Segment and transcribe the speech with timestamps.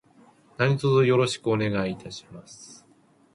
[0.57, 2.83] 何卒よろしくお願いいたします。